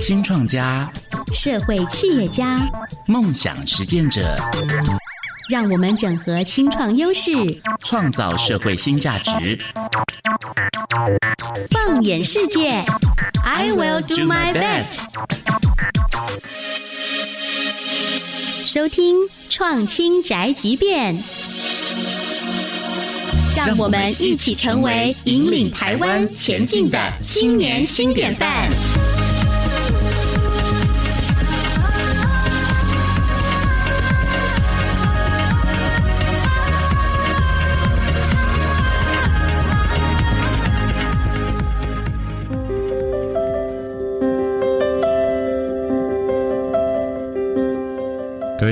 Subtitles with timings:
[0.00, 0.90] 新创家、
[1.32, 2.58] 社会企业家、
[3.06, 4.36] 梦想实践者，
[5.48, 7.30] 让我们整合青创优势，
[7.82, 9.58] 创造社会新价值。
[11.70, 12.84] 放眼世界
[13.44, 14.98] ，I will do my best。
[18.66, 19.16] 收听
[19.50, 21.16] 创青宅急便。
[23.54, 28.68] 让我们一起成为引领台湾前进的青年新典范。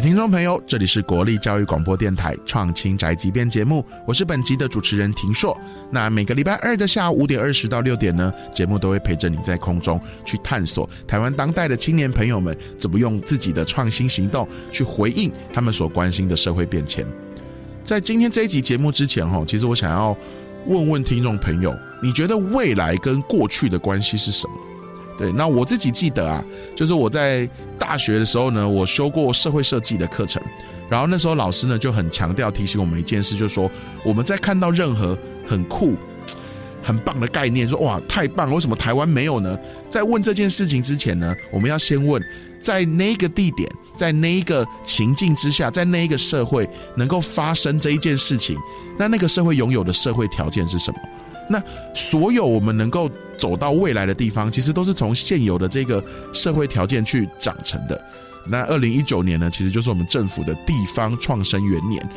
[0.00, 5.54] 听众朋友，这里是国立教育广播电台创青宅急便节目，我是本集的主持人庭硕。
[5.90, 17.06] 那每个礼拜二的下午五点二十到六点呢，节目都会陪着你在空中去探索台湾当代的青年朋友们怎么用自己的创新行动去回应他们所关心的社会变迁。
[17.84, 20.16] 在今天这一集节目之前，哈，其实我想要
[20.66, 24.54] 问问听众朋友，你觉得未来跟过去的关系是什么？
[25.20, 26.42] 对，那我自己记得啊，
[26.74, 27.46] 就是我在
[27.78, 30.42] 大学的时候呢，我修过社会设计的课程，
[30.88, 33.70] 然后那时候老师呢就很强调提醒我们一件事，就是说
[34.02, 35.94] 我们在看到任何很酷、
[36.82, 39.58] 很棒的概念，说哇太棒了，为什么台湾没有呢？
[39.90, 42.22] 在问这件事情之前呢，我们要先问，
[42.58, 48.56] 在那个地点，在那一个情境之下，在那一个社会能够发生这一件事情，
[48.98, 50.98] 那那个社会拥有的社会条件是什么？
[51.50, 51.60] 那
[51.92, 58.00] 所有我们能够走到未来的地方，其实都是从现有的这个社会条件去长成的。
[58.46, 62.08] 那二零一九年呢，其实就是我们政府的地方创生元年。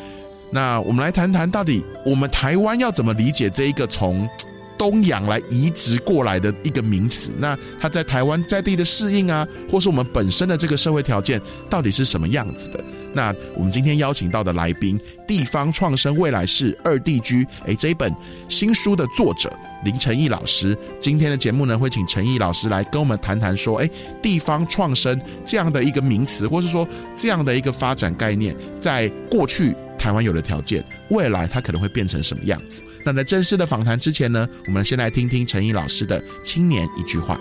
[0.52, 4.30] 那我们来谈谈，到底我们台湾要怎么理解这一个从
[4.78, 7.32] 东洋来移植过来的一个名词？
[7.38, 12.84] 那它在台湾在地的适应啊，或是我们本身的这个社会条件到底是什么样子的？
[13.16, 18.12] 那我们今天邀请到的来宾，地方创生未来是二地居，哎，这一本
[18.50, 23.90] 新书的作者林成义老师，今天的节目呢，会请成义老师来跟我们谈谈说，哎，
[24.22, 32.84] 地方创生这样的一个名词，或是说这样的一个发展概念，在过去台湾有的条件，未来它可能会变成什么样子？
[33.06, 37.40] 那在正式的访谈之前呢，我们先来听听陈毅老师的青年一句话。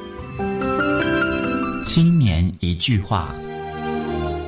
[1.85, 3.35] 青年一句话。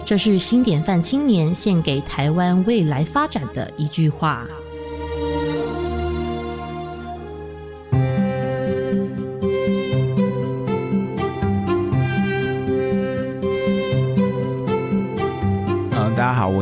[0.04, 4.46] 这是新典范青年献给台湾未来发展的一句话。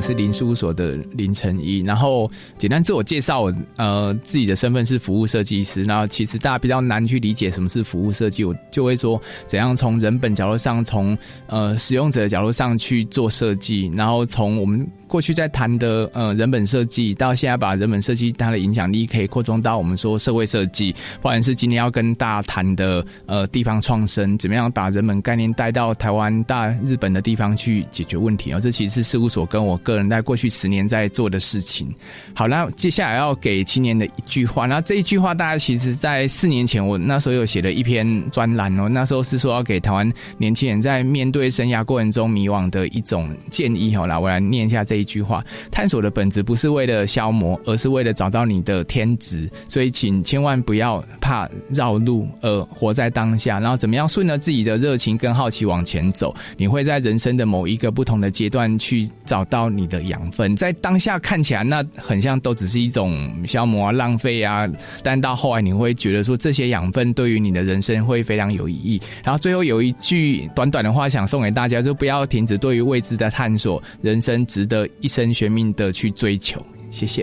[0.02, 1.78] 是林事务所的林晨一。
[1.80, 3.44] 然后简单自我介绍，
[3.76, 5.82] 呃，自己的身份是服务设计师。
[5.84, 13.90] 然后其实大家比较难去理解什么是服务设计，我就会说怎样从人本角度上，从呃使用者的角度上去做设计。
[13.96, 20.90] 然后从我们过去在谈的呃人本设计，到现在把人本设计它的影响力可以扩充到我们说社会设计，
[21.20, 28.58] 不管是今天要跟大家谈的呃地方创生，怎么样把人本概念带到台湾、大日本的地方去解决问题啊？
[28.58, 29.42] 这其实是事务所。
[29.44, 31.94] 跟我个人在过去十年在做的事情，
[32.32, 59.02] 好，那接下来要给青年的一句话，那这一句话大家其实在四年前，我那时候有写了一篇专栏哦，那时候是说要给台湾年轻人在面对生涯过程中迷惘的一种建议好来我来念一下这一一句话：探索的本质不是为了消磨，而是为了找到你的天职，所以请千万不要怕绕路，而活在当下，然后怎么样顺着自己的热情跟好奇往前走，你会在人生的某一个不同的阶段去。
[59.24, 64.68] 找到你的养分，在当下看起来那很像都只是一种消磨啊、浪费啊，
[65.02, 69.00] 但到后来你会觉得说这些养分对于你的人生会非常有意义。
[69.24, 76.64] 然后最后有一句短短的话想送给大家，就不要停止对于未知的探索，人生值得一生悬命的去追求。
[76.90, 77.22] 谢谢。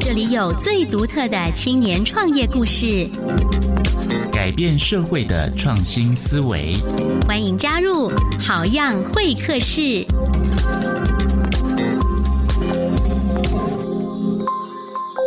[0.00, 3.08] 这里有最独特的青年创业故事。
[4.32, 6.74] 改变社会的创新思维，
[7.26, 10.06] 欢迎加入好样会客室。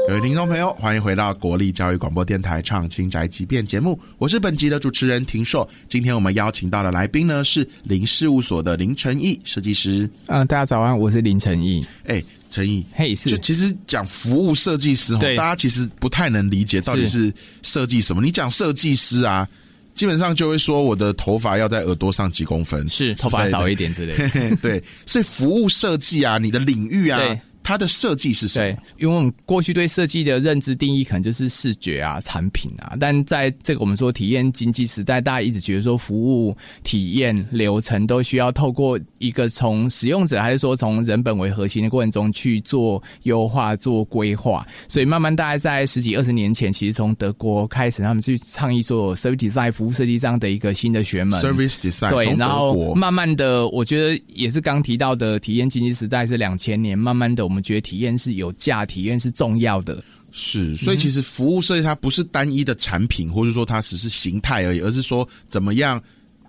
[0.09, 5.69] 各位听众朋友，欢迎回到国立教育广播电台《创新宅急便》节目，我是本集的主持人庭硕。
[5.87, 10.09] 今天我们邀请到的来宾呢是林事务所的林成义设计师。
[10.25, 11.85] 嗯，大家早安，我是林成义。
[12.07, 13.29] 哎，成义，嘿，是。
[13.29, 17.31] 就其实讲服务设计师，大家其实不太能理解到底是
[17.61, 18.23] 设计什么。
[18.23, 19.47] 你讲设计师啊。
[19.95, 24.15] 基本上就会说我的头发要在耳朵上几公分，是头发少一点之类。
[24.61, 27.19] 对，所以服务设计啊，你的领域啊，
[27.63, 28.65] 它的设计是什么？
[28.65, 51.39] 对，因为我们过去对设计的认知定义可能就是视觉啊、产品啊，但在这个我们说体验经济时代，大家一直觉得说服务体验流程都需要透过一个从使用者还是说从人本为核心的过程中去做优化、做规划，所以慢慢大概在十几二十年前，其实从德国开始，他们去倡议说 service design 服务设计这样的一个新的学门。
[51.41, 60.01] service design 对，然后慢慢的，我觉得也是刚提到的体验经济时代是两千年，慢慢的我们觉得体验是有价，体验是重要的。
[60.31, 65.99] 是，所以其实服务设计它不是单一的产品，或者说它只是形态而已，而是说怎么样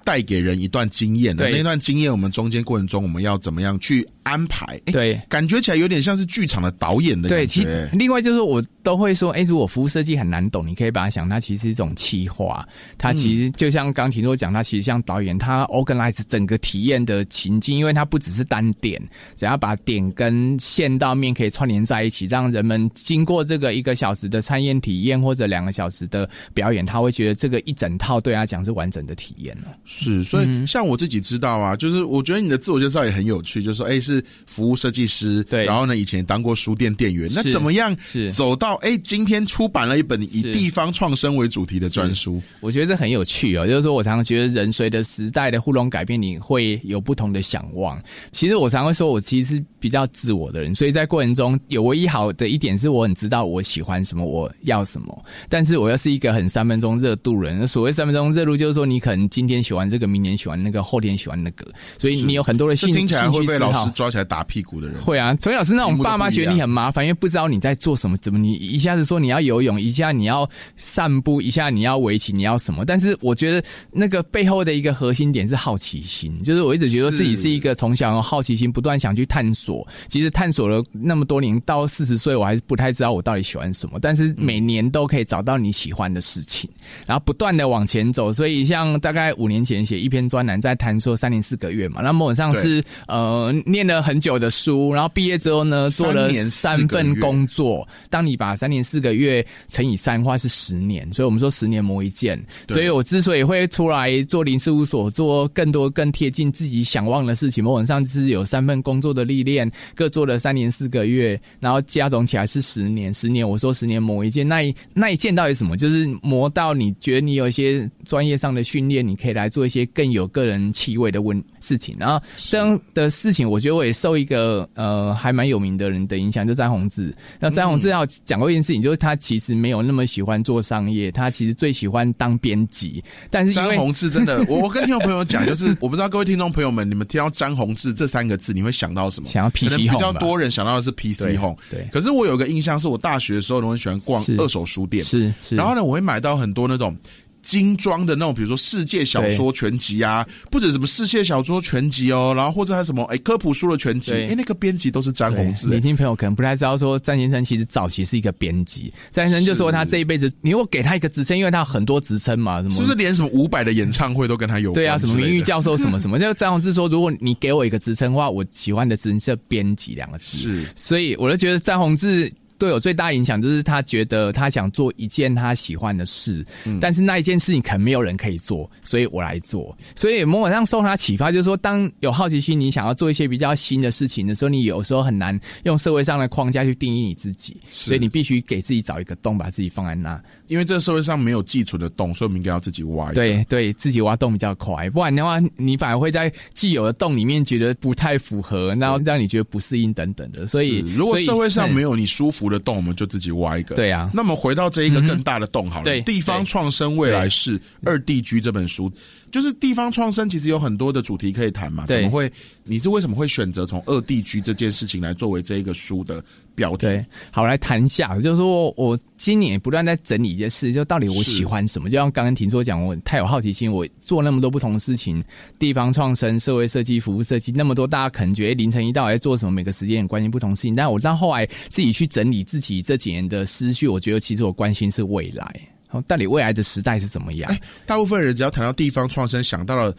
[0.05, 1.47] 带给人一段经验的。
[1.47, 1.57] 对。
[1.57, 4.67] 那段经验，我们中间过程中我们要怎么样去安排？
[4.87, 5.21] 诶对。
[5.29, 7.67] 感觉起来有点像是剧场的导演的对，感其。
[7.93, 19.01] 另外就是我都会说，哎，如果服务设计很难懂，你可以把它想，它其实是一种企划，它其实就像刚提说讲，它其实像导演，他 organize 整个体验的情境，因为它不只是单点，
[19.37, 29.69] 只要把点跟线到面可以串联在一起，让人们经过这个一个小时的参宴体验或者两个小时的表演，他会觉得这个一整套对他讲是完整的体验了。
[29.85, 34.10] 是，所嗯以像我自己知道啊，就是我觉得你的自我介绍也很有趣，就是说，哎，是
[34.47, 35.67] 服务设计师，对。
[35.67, 38.33] 然后呢，以前当过书店店员，那怎么样是。
[38.33, 42.41] 走到哎，今天出版了一本以地方创生为主题的专书？
[42.61, 48.01] 我觉得这很有趣哦，就是说我常常觉得人随着时代的互动改变，你会有不同的想望。
[48.33, 55.25] 其实我常会说，我其实是比较自我的人，所以在过程中有唯一好的一点是我很知道我喜欢什么，我要什么。
[55.49, 61.67] 但是我又是一个很三分钟热度人，所谓三分钟热度，就是说你可能今天喜欢这个，明年喜欢那个，后天喜欢那个，
[61.99, 64.99] 所以你有很多的兴趣听起来会被老师抓起来打屁股的人。
[64.99, 70.49] 会啊，从小是那种爸妈觉得你很麻烦，因为不知道你在做什么，怎么你一下子说你要游泳，一下你要
[70.79, 72.83] 散步，一下你要围棋，你要什么？
[72.87, 73.63] 但是我觉得
[73.93, 79.87] 那个背后的一个核心点是好奇心，就是我一直觉得自己是一个从小有好奇心，不断想去探索。
[80.09, 86.71] 其实探索了那么多年，到四十岁我还是不太知道我到底喜欢什么，但是每年都可以找到你喜欢的事情，
[87.07, 88.33] 然后不断的往前走。
[88.33, 97.87] 所以像大概五年前写一篇专栏，在谈说三年四个月嘛，那某种上是呃念了很久的书，然后毕业之后呢，做了三份工作。
[98.09, 102.41] 当你把三年四个月乘以三的话，是十年，所以我们说十年磨一剑。
[102.69, 113.13] 所以我之所以会出来做林事务所，做更多更贴近自己想望的事情，某种上就是有三份工作的历练，各做了三年四个月，然后加总起来是十年。
[113.13, 115.77] 十年，我说十年磨一剑，那一那一剑到底什么？
[115.77, 121.95] 就是磨到你觉得你有一些专业上的训练，你可以来做一些更有个人气味的问事情。
[121.99, 127.15] 然后这样的事情，我觉得我也受一个呃还蛮有名的人的影响，就詹宏志。
[127.39, 133.03] 那詹宏志要讲过一件事情，就是他其实没有那么喜欢做商业，他其实最喜欢当编辑。
[133.31, 139.31] 但是詹宏志真的， 我我跟听众朋友讲，就是 我不知道各位听众朋友们，你们听到詹宏志这三个字，你会想到什么？
[139.31, 146.95] 想要 PC 可能比较多人想到的是 PC 对 Home，对可是我有个印象，是我大学的时候，我很喜欢逛二手书店，是是，然后呢，我会买到很多那种。
[147.43, 158.93] 精装的那种，比如说世界小说全集啊，不止什么世界小说全集哦，然后或者还有什么哎科普书的全集，哎那个编辑都是詹宏志，年轻朋友可能不太知道，说詹先生其实早期是一个编辑。
[159.11, 164.75] 詹先生就说他这一辈子，你如果给他一个职称，因为他有很多职称嘛，什么是不是连什么五百的演唱会都跟他有关？
[164.75, 170.37] 对啊，什么名誉誉教授什么什么， 就詹宏志说，如果你给我一个职称的话，我喜欢的职称是编辑两个字。
[170.37, 179.75] 是所以我就觉得詹宏志对我最大影响就是他觉得他想做一件他喜欢的事，嗯但是那一件事情可能没有人可以做，所以我来做。
[179.97, 190.23] 所以某种上受他启发，就是说，当有好奇心，你想要做一些比较新的事情的时候，你有时候很难用社会上的框架去定义你自己，所以你必须给自己找一个洞，把自己放在那。
[190.49, 193.13] 因为这个社会上没有寄存的洞，所以我们应该要自己挖。
[193.13, 200.49] 对对，自己挖洞比较快，不然的话，你反而会在既有的洞里面觉得不太符合，然后让你觉得不适应等等的。
[200.49, 203.75] 所以，如果社会上嗯没有你舒服的洞，我们就自己挖一个。
[203.77, 208.93] 对啊那么回到这一个更大的洞好了，对地方创生未来是二地居这本书，
[209.31, 211.87] 就是地方创生其实有很多的主题可以谈嘛。
[211.87, 212.31] 对怎么会？
[212.65, 216.23] 你是为什么会选择从二地居这件事情来作为这一个书的
[216.61, 216.87] 标题？
[216.87, 221.89] 对，好来谈一下，就是说我今年不断在整理一件事，就到底我喜欢什么。
[221.89, 225.25] 就像刚刚听说讲，我太有好奇心，我做那么多不同的事情，
[225.59, 230.75] 地方创生、社会设计、服务设计，那么多，大家可能觉得凌晨一到底在做什么，每个时间很关心不同事情。
[230.75, 235.51] 但我到后来自己去整理自己这几年的思绪，我觉得其实我关心是未来，
[235.89, 237.51] 好到底未来的时代是怎么样？
[237.87, 239.97] 大部分人只要谈到地方创生，想到了。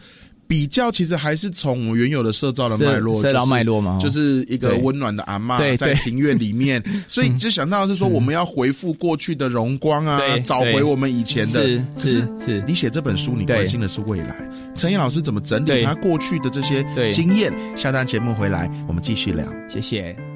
[0.52, 11.66] 比较其实还是从原有的社造的脉络，社社造就是脉络嘛就是一个对温暖的阿嬷对对在庭院里面， 所以就想到是说我们要回复过去的荣光啊，找回我们以前的。
[11.66, 14.36] 是可是是你写这本书，你对关心的是未来。
[14.76, 17.50] 陈毅老师怎么整理他过去的这些对经验？
[17.74, 19.46] 下段节目回来，我们继续聊。
[19.66, 20.31] 谢谢。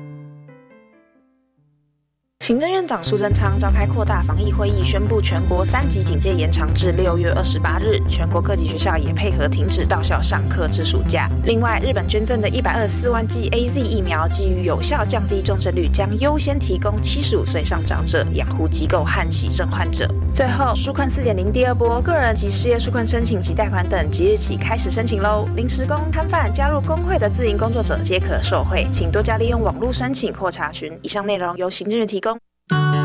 [2.46, 7.98] 行政院长苏贞昌召开扩大防疫会议，宣布全国三级警戒延长至六月二十八日。
[8.08, 11.28] 全国各级学校也配合停止到校上课至暑假。
[11.42, 20.08] 另外，日本捐赠的一百二十四万剂 A Z 疫苗，基于有效降低重症率，将优先提供七十五岁上长者、养护机构和喜症患者。
[20.36, 25.48] 最后，纾困四点零第二波个人及事业纾困申请及贷款等，即日起开始申请喽。
[25.56, 30.92] 临时工、摊贩、加入工会的自营工作者皆可受惠，请多加利用网络申请或查询。
[31.00, 32.38] 以上内容由行政院提供。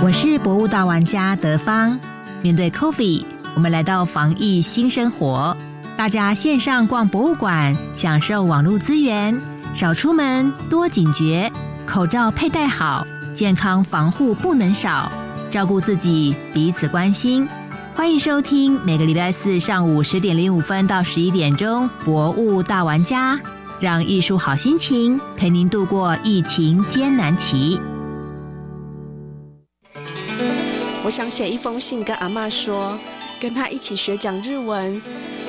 [0.03, 1.97] 我是博物大玩家德芳。
[2.41, 3.23] 面对 Coffee，
[3.55, 5.55] 我们来到防疫新生活。
[5.95, 9.39] 大家线上逛博物馆，享受网络资源，
[9.73, 11.49] 少出门，多警觉，
[11.85, 15.09] 口罩佩戴好，健康防护不能少，
[15.51, 17.45] 照顾自己，彼此关心。
[17.93, 23.35] 欢迎收听每个礼拜四上午十点零五分到十一点钟《博物大玩家》，
[23.81, 27.77] 让艺术好心情陪您度过疫情艰难期。
[31.03, 32.97] 我想写一封信跟阿妈说，
[33.37, 35.01] 跟她一起学讲日文，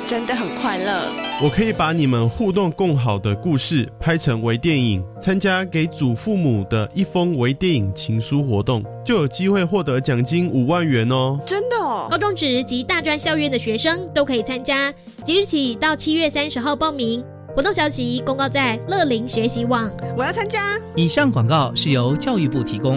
[0.04, 1.31] 真的很快乐。
[1.42, 11.37] 我可以把你们互动共好的故事拍成微电影，参加给祖父母的一封微电影情书活动，就有机会获得奖金五万元哦！
[11.44, 12.06] 真的哦！
[12.08, 14.94] 高中职及大专校院的学生都可以参加，
[15.25, 17.20] 即日起到七月三十号报名。
[17.56, 19.90] 活动消息公告在乐龄学习网。
[20.16, 20.78] 我要参加。
[20.94, 22.96] 以上广告是由教育部提供。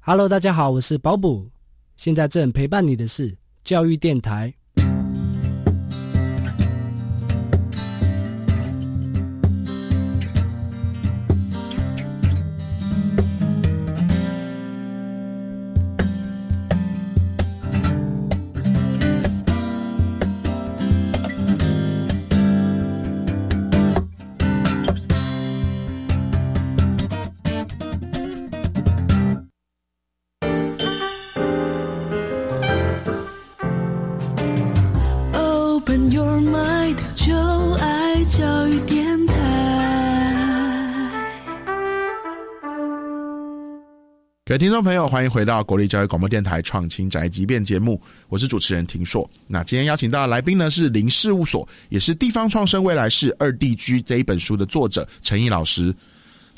[0.00, 1.46] Hello，大家好，我是保卜。
[1.98, 4.54] 现在正陪伴你的是教育电台。
[44.60, 47.98] 听众朋友，欢迎回到国立教育广播电台创新宅急便节目，
[48.28, 49.26] 我是主持人庭硕。
[49.46, 55.94] 那今天邀请到的来宾呢是林事务所，也是地方创生未来是二地居这一本书的作者陈毅老师。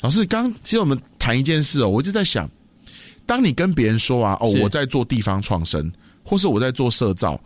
[0.01, 2.45] 老师，刚其实我们谈一件事哦，我一直在想，
[3.25, 5.89] 当你跟别人说啊，哦，我在做地方创生，
[6.25, 7.41] 或是我在做社造。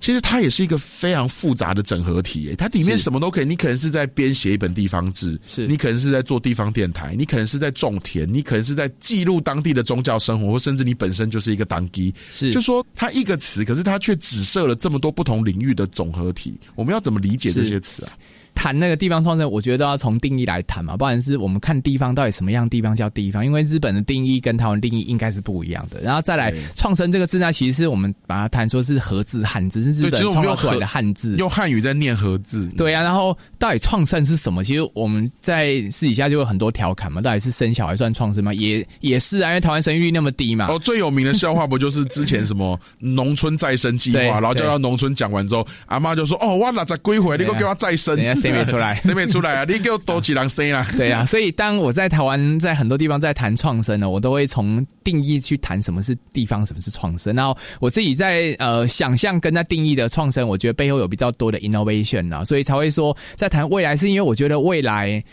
[0.00, 3.44] 其实它也是一个非常复杂的整合体，它里面什么都可以。
[3.44, 12.14] 你可能是在编写一本地方志，是你可能是在做地方电台，你可能是在种田，你可能是在记录当地的宗教生活，或甚至你本身就是一个当机。
[12.30, 16.58] 是，就说它一个词，可是它却指涉了这么多不同领域的总合体。
[16.74, 18.12] 我们要怎么理解这些词啊？
[18.54, 26.00] 谈那个地方创生，我觉得都要从定义来谈嘛，不然是我们看地方到底什么样地方叫地方，因为日本的定义跟台湾定义应该是不一样的。
[26.00, 32.66] 然后再来创生这个字呢，其实是我们把它谈说是和字汉字，是日本创造出来的汉字，用汉语在念和字。
[32.76, 34.64] 对啊，然后到底创生是什么？
[34.64, 38.54] 其实我们在私底下就有很多调侃嘛，到底是生小孩算创生吗？
[38.54, 40.68] 也也是啊，因为台湾生育率那么低嘛。
[40.68, 47.36] 哦，最有名的笑话不就是之前什么农村再生计划， 然后叫到农村讲完之后，阿妈就说：“哦，我哪在归回？
[47.36, 48.16] 你给我给我再生，
[48.50, 48.94] 谁没出来？
[49.04, 49.64] 谁没？”出来啊！
[49.66, 50.86] 你给我多几人生啦！
[50.96, 57.34] 对啊，所以当我在台湾，在很多地方在谈创生呢，我都会从定义去谈什么是地方，什么是创生。
[57.34, 65.24] 然后我自己在呃想象跟在定义的创生，我觉得背后有比较多的 innovation 啊，所以才会说在谈未来，是因为我觉得未来。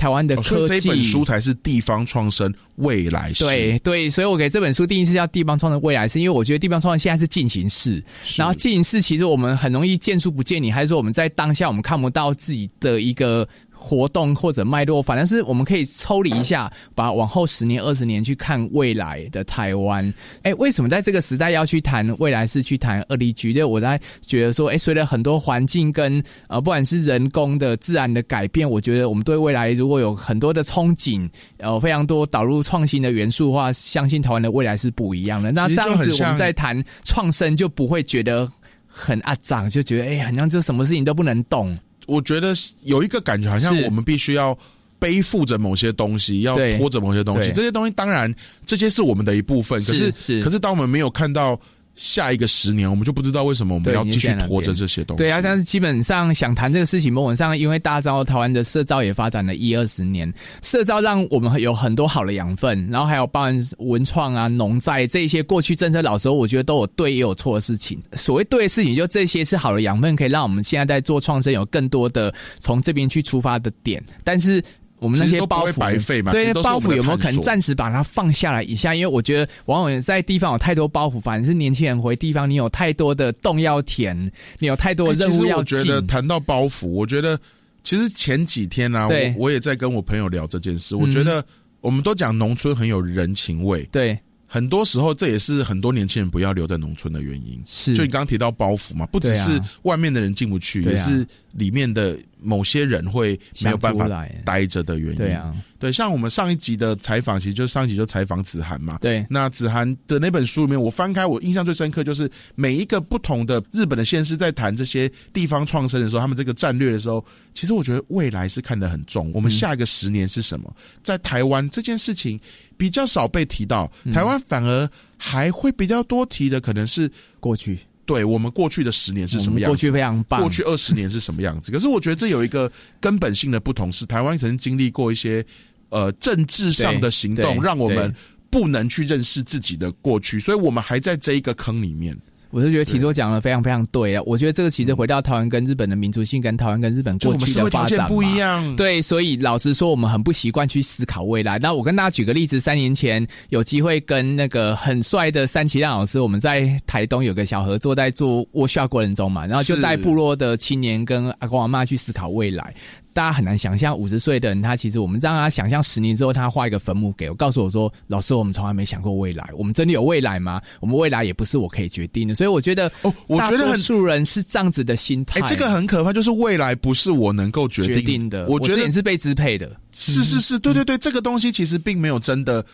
[0.00, 3.44] 台湾的科技，这本书才是地方创生未来式。
[3.44, 8.02] 对对，所以我给这本书定义是叫地方创生未来式，因为我觉得地方创生现在是进行式，
[8.36, 13.46] 然后进行式其实我们很容易见树不见林，还是说我们在当下我们看不到自己的一个。
[13.80, 20.12] 活动或者脉络，反正是我们可以抽离一下，把往后十年、二十年去看未来的台湾。
[20.42, 22.46] 哎，为什么在这个时代要去谈未来？
[22.50, 23.52] 是去谈二力局？
[23.52, 35.52] 就我在觉得说，哎，随着很多环境跟呃，不管是人工的、自然的改变，我觉得我们对未来如果有很多的憧憬，呃，非常多导入创新的元素的话，相信台湾的未来是不一样的。
[35.52, 38.50] 那这样子，我们在谈创生就不会觉得
[38.88, 41.78] 很阿脏，就觉得哎，好像就什么事情都不能动。
[42.10, 42.52] 我觉得
[42.82, 44.56] 有一个感觉，好像我们必须要
[44.98, 47.52] 背负着某些东西，要拖着某些东西。
[47.52, 48.34] 这些东西当然，
[48.66, 49.82] 这些是我们的一部分。
[49.84, 51.60] 可是，可是当我们没有看到。
[52.00, 55.18] 下一个十年，我们就不知道为什么我们要继续拖着这些东西。
[55.18, 68.02] 对啊，但是基本上想谈这个事情，某种上，因为大招台湾的社造也发展了一二十年，社造让我们有很多好的养分，然后还有包含文创啊、农在这些过去政策老时候，我觉得都有对也有错的事情。
[68.14, 74.64] 所谓对的事情，就这些是好的养分，可以让我们现在在做创生有更多的从这边去出发的点，但是。
[75.00, 78.94] 我们那些包袱白费嘛其对包袱有没有可能暂时把它放下来一下？
[78.94, 85.90] 因为我觉得往往在地方有太多包袱，反正是年轻人回地方，你有太多的洞要填，你有太多的任务要哎其实我觉。
[85.90, 87.38] 得谈到包袱，我觉得
[87.82, 90.94] 其实前几天呢、啊，我我也在跟我朋友聊这件事。
[90.94, 91.42] 嗯我觉得
[91.80, 94.18] 我们都讲农村很有人情味，对，
[94.52, 97.62] 很多时候这也是很多年轻人不要留在农村的原因。
[97.64, 104.08] 是就你刚刚提到包袱嘛，不只是外面的人进不去，啊也是里面的某些人会没有办法
[104.44, 105.16] 待着的原因。
[105.16, 108.98] 对啊，对，像我们上一集的采访，其实就上一集就采访子涵嘛。
[109.00, 119.30] 对，那子涵的那本书里面，我翻开，我印象最深刻就是每一个不同的日本的县市在谈这些地方创生的时候，他们这个战略的时候，其实我觉得未来是看得很重。
[119.32, 120.74] 我们下一个十年是什么？
[121.04, 122.40] 在台湾这件事情
[122.80, 127.78] 比较少被提到，嗯台湾反而还会比较多提的，可能是过去。
[128.06, 129.70] 对我们过去的十年是什么样子？
[129.70, 131.70] 过去非常棒过去二十年是什么样子？
[131.70, 135.44] 可是我觉得这有一个根本性的不同，是台湾曾经经历过一些
[135.90, 138.12] 呃政治上的行动，让我们
[138.48, 142.16] 不能去认识自己的过去，所以我们还在这一个坑里面。
[142.50, 144.22] 我是觉得提多讲的非常非常对啊！
[144.26, 148.76] 我觉得这个其实回到台湾跟日本的民族性，跟台湾跟日本过去的发展嘛不一样。
[148.76, 151.58] 对，所以老实说，我们很不习惯去思考未来。
[151.58, 162.74] 那我跟大家举个例子，三年前有机会跟那个很帅的三崎亮老师，我们在台东有个小合作，在做 workshop 过程中嘛，然后就带部落的青年跟阿公阿妈去思考未来。
[163.12, 170.60] 大家很难想象，五十岁的人，他其实我们让他想象十年之后，他画一个坟墓给我，告诉我说：“老师，我们从来没想过未来，我们真的有未来吗？
[170.80, 175.40] 我们未来也不是我可以决定的。”所以我觉得，哦，我觉得很多数人是这样子的心态。
[175.40, 179.70] 哎，这个很可怕，就是未来不是我能够决定决定的，我觉得你是被支配的。
[179.92, 182.64] 是是是，对对对，这个东西其实并没有真的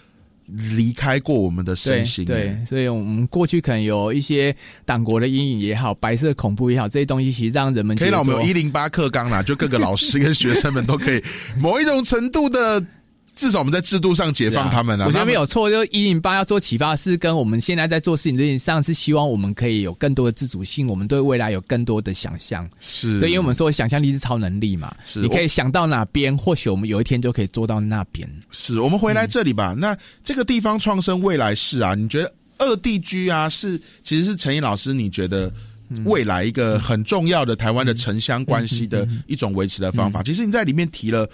[0.46, 2.24] 离开过我们的身心。
[2.24, 8.20] 对，所以我们过去可能有一些党国的阴影也好，白色恐怖也好，这些东西其实让人们可以让。
[8.20, 11.22] 我们有一零八课纲啦，就各个老师跟学生们都可以
[11.58, 12.84] 某一种程度的。
[13.36, 15.06] 至少我们在制度上解放他们了、啊。
[15.06, 22.68] 我觉得没有错，就一零八要做启发，是跟我们现在在做事情这件事上，是希望我们可以有更多的自主性，我们对未来有更多的想象。
[22.80, 28.28] 是，对，因为我们说想象力是超能力嘛，是你可以想到哪边，或许我们有一天就可以做到那边。
[28.50, 29.74] 是我们回来这里吧。
[29.76, 35.52] 嗯、那这个地方创生未来是啊，你觉得二地居啊，是其实是陈毅老师，你觉得？
[36.04, 41.30] 未来一个很重要的台湾的城乡关系的一种维持的方法，其实你在里面提了。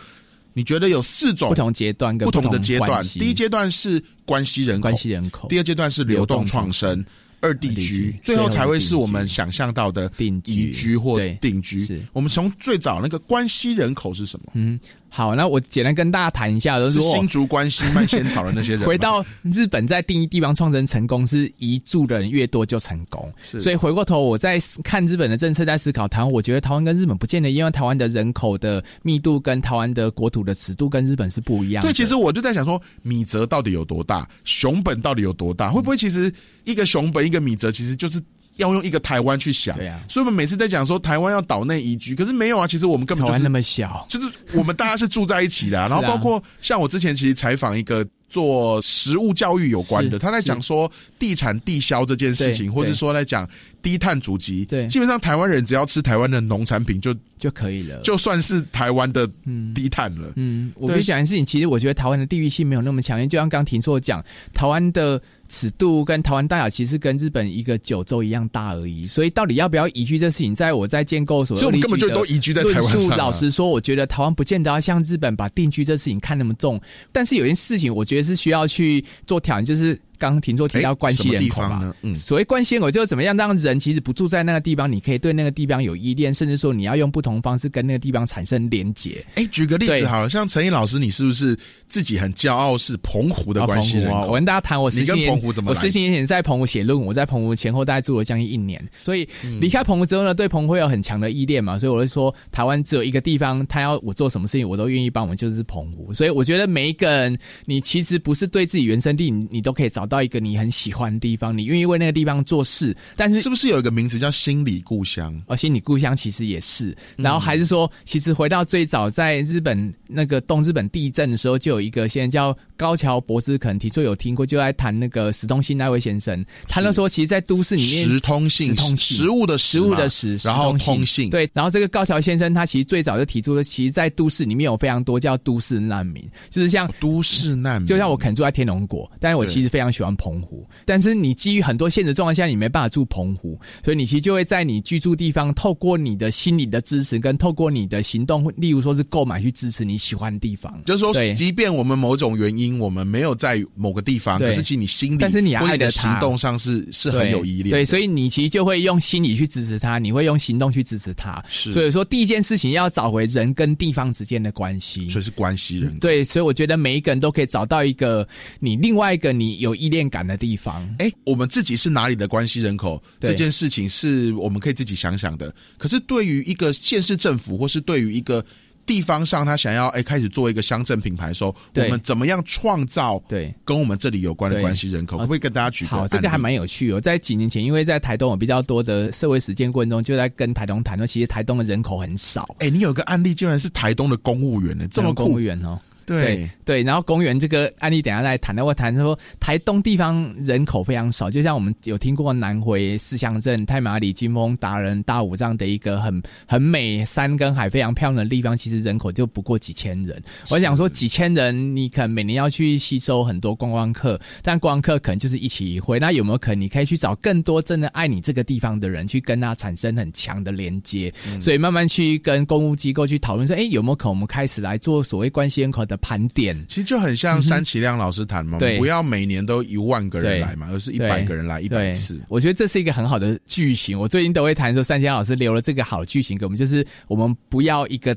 [0.54, 7.04] 你觉得有四种不同阶段跟不同的阶段，第一阶段是关系人口，关系人口；第二阶段是流动创生，
[7.40, 12.02] 二地居，最后才会是我们想象到的定居或定居。
[12.12, 14.52] 我们从最早那个关系人口是什么？
[14.54, 14.78] 嗯，
[15.14, 18.80] 好，那我简单跟大家谈一下，就是新竹关系卖仙草的那些人。
[18.84, 23.30] 回到日本，在定义地方创生成功，是一住的人越多就成功。
[23.42, 31.90] 所以回过头，我在看日本的政策，在思考台湾，我觉得台湾跟日本不见得，因为台湾的人口的密度跟台湾的国土的尺度跟日本是不一样的。
[31.90, 34.26] 对，其实我就在想说，米泽到底有多大？
[34.44, 35.70] 熊本到底有多大？
[35.70, 36.32] 会不会其实
[36.64, 38.18] 一个熊本一个米泽，其实就是。
[38.62, 53.48] 要用一个台湾去想，对啊，所以我们每次在讲说台湾要岛内移居，可是没有啊，其实我们根本就是那么小，就是我们大家是住在一起的、 啊，然后包括像我之前其实采访一个做食物教育有关的，他在讲说地产地销这件事情，或者说在讲
[53.82, 59.28] 低碳足迹，对，基本上台湾人只要吃台湾的农产品就就可以了，就算是台湾的
[59.74, 60.32] 低碳了。
[60.36, 65.20] 嗯，我跟你讲的事情，其实我觉得台湾的地域性没有那么强，因为就像刚婷说讲，台湾的。
[65.48, 73.16] 尺度跟台湾大小其实跟日本一个九州一样大而已，所以到底要不要移居这事情，在我在建构所，所以我们根本就都移居在台湾上、啊。
[73.16, 76.80] 老实说，我觉得台湾不见得要像日本把定居这事情看那么重，
[77.12, 81.94] 但是有件事情，我觉得是需要去做挑战，就是刚刚停座提到关系人口嘛。
[82.00, 89.24] 嗯，所谓关系人口就是怎么样让人其实不住在那个地方，你可以对那个地方有依恋，甚至说你要用不同方式跟那个地方产生连结。
[89.36, 91.56] 哎，举个例子好了，像陈毅老师，你是不是
[91.88, 94.22] 自己很骄傲是澎湖的关系人口？
[94.22, 99.28] 哦、我跟大家谈我十七年，我十七年前在澎湖写论文，我在澎湖前后大概住了将近一年，所以
[99.60, 106.12] 离开澎湖之后呢，对澎湖会有很强的依恋嘛，所以我会说，台湾只有一个地方，他要我做什么事情，我都愿意帮我，就是澎湖。
[106.12, 112.96] 所以我觉得每一个人，你其实不是对自己原生地，你你都可以找到一个你很喜欢的地方，你愿意为那个地方做事。
[113.16, 115.40] 但是是不是有一个名字叫心理故乡？
[115.46, 116.96] 哦，心理故乡其实也是。
[117.22, 126.44] 然后还是说，其实回到最早在日本那个东日本地震的时候，就有一个现在叫高桥博之，可能提出有听过，就在谈那个石通信那位先生。
[126.68, 131.48] 他那时候其实，在都市里面，食通信，食通食物的食物的食，然后通信，对。
[131.52, 150.82] 然后这个高桥先生，他其实最早就提出了，其实，在都市里面有非常多叫都市难民，就是像都市难民，就像我可能住在天龙国，但是我其实非常喜欢澎湖，但是你基于很多现实状况下，你没办法住澎湖，所以你其实就会在你居住地方，透过你的心理的支持，跟透过你的行动，例如说是购买去支持你喜欢的地方。
[150.84, 157.70] 就是说，即便我们某种原因我们没有在某个地方，可是其实你心里，但是你爱着它行动上是是很有依恋。
[157.70, 161.42] 对，所以你其实就会用心理去支持他，你会用行动去支持他。
[161.48, 165.08] 是所以说第一件事情要找回人跟地方之间的关系。
[165.08, 165.98] 所以是关系人。
[165.98, 168.26] 对，所以我觉得每一个人都可以找到一个
[168.60, 170.88] 你另外一个你有依恋感的地方。
[170.98, 175.54] 哎，我们自己是哪里的关系人口这件事情是我们可以自己想想的。
[175.78, 178.44] 可是对于一个县市政府，或是对于一个
[178.84, 185.16] 地方上，他想要哎开始做一个乡镇品牌的时候，我对们怎么样创造对跟我们这里有关的对关系人口？
[185.16, 187.00] 可不可以跟大家举个好，这个还蛮有趣哦。
[187.00, 195.40] 在几年前，因为在台东有比较多的社会实践过程中，就在跟台东谈论，其实台东的人口很少，哎，你有个案例，竟然是台东的公务员呢，这么公务。
[195.40, 195.80] 员哦。
[196.20, 198.54] 对对，然后公园这个案例等下再谈。
[198.54, 210.22] 那我谈说台东地方人口非常少，就像我们有听过南回四乡镇、太马里、金峰、达人、大武这样的一个很很美山跟海非常漂亮的地方，其实人口就不过几千人。
[210.50, 215.98] 我想说几千人，你可能每年要去吸收很多观光客，但观光客可能就是一起一回。
[215.98, 221.12] 那有没有可能你可以去找更多真的爱你这个地方的人，去跟他产生很强的连接？
[221.40, 226.62] 所以慢慢去跟公务机构去讨论说，哎，有没有可能我们开始来做所谓关系人口的盘点？
[226.68, 232.20] 其实就很像山崎亮老师谈嘛，不要每年都一万个人来嘛，而是一百个人来一百次。
[232.28, 233.98] 我觉得这是一个很好的剧情。
[233.98, 238.14] 我最近都会谈说，三千老师留了这个好剧情给我们，就是我们不要一个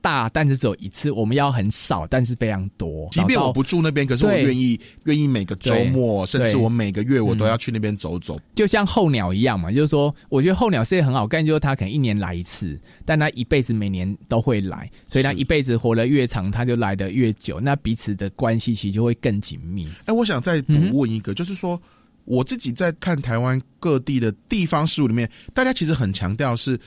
[0.00, 3.08] 大，但是只有一次；我们要很少，但是非常多。
[3.10, 8.38] 即便我不住那边，可是我愿意愿意每个周末，甚至我每个月我都嗯要去那边走走。
[8.54, 19.88] 就像候鸟一样嘛，就是说，我觉得候鸟是一个很好干，就是它可能一年来一次，但它一辈子每年都会来，所以它一辈子活得越长，它就来的越久，那彼此的关系其实就会更紧密。
[20.06, 21.80] 哎，我想再补嗯问一个，就是说
[22.24, 26.78] 我自己在看台湾各地的地方事务里面，大家其实很强调是，